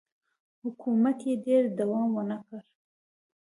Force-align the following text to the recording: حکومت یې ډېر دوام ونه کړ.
حکومت 0.63 1.17
یې 1.27 1.33
ډېر 1.45 1.63
دوام 1.79 2.09
ونه 2.15 2.37
کړ. 2.45 2.59